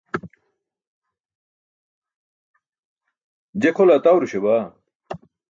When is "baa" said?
4.45-4.63